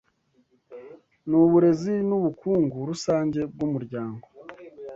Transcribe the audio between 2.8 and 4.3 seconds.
rusange bw’umuryango